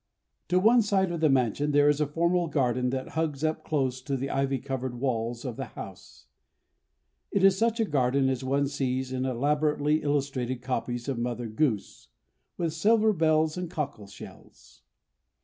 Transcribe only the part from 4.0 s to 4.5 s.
to the